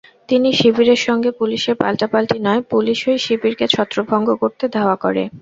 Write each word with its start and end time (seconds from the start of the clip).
তবে 0.29 0.49
শিবিরের 0.59 0.99
সঙ্গে 1.07 1.29
পুলিশের 1.39 1.75
পাল্টাপাল্টি 1.81 2.37
নয়, 2.39 2.61
পুলিশই 2.71 3.17
শিবিরকে 3.25 3.65
ছত্রভঙ্গ 3.73 4.27
করতে 4.41 4.65
ধাওয়া 4.75 4.95
করে। 5.03 5.23